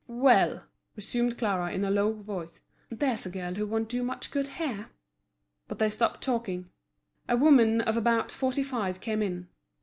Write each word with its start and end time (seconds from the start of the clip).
"Well," 0.07 0.63
resumed 0.95 1.37
Clara, 1.37 1.71
in 1.71 1.85
a 1.85 1.91
low 1.91 2.11
voice, 2.11 2.59
"there's 2.89 3.27
a 3.27 3.29
girl 3.29 3.53
who 3.53 3.67
won't 3.67 3.87
do 3.87 4.01
much 4.01 4.31
good 4.31 4.47
here!" 4.47 4.87
But 5.67 5.77
they 5.77 5.91
stopped 5.91 6.23
talking. 6.23 6.71
A 7.29 7.37
woman 7.37 7.81
of 7.81 7.95
about 7.97 8.31
forty 8.31 8.63
five 8.63 8.99
came 8.99 9.21
in. 9.21 9.47